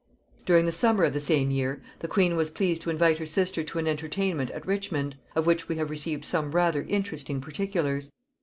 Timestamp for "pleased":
2.49-2.81